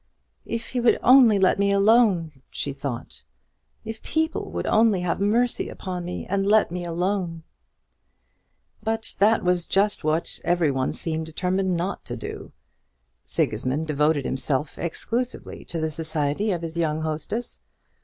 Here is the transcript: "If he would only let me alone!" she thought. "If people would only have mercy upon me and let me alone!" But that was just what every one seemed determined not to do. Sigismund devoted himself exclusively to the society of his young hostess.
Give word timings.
"If 0.47 0.69
he 0.69 0.79
would 0.79 0.97
only 1.03 1.37
let 1.37 1.59
me 1.59 1.71
alone!" 1.71 2.41
she 2.51 2.73
thought. 2.73 3.23
"If 3.85 4.01
people 4.01 4.49
would 4.49 4.65
only 4.65 5.01
have 5.01 5.19
mercy 5.19 5.69
upon 5.69 6.05
me 6.05 6.25
and 6.27 6.43
let 6.47 6.71
me 6.71 6.83
alone!" 6.83 7.43
But 8.81 9.15
that 9.19 9.43
was 9.43 9.67
just 9.67 10.03
what 10.03 10.39
every 10.43 10.71
one 10.71 10.93
seemed 10.93 11.27
determined 11.27 11.77
not 11.77 12.03
to 12.05 12.17
do. 12.17 12.51
Sigismund 13.27 13.85
devoted 13.85 14.25
himself 14.25 14.79
exclusively 14.79 15.63
to 15.65 15.79
the 15.79 15.91
society 15.91 16.51
of 16.51 16.63
his 16.63 16.77
young 16.77 17.01
hostess. 17.01 17.61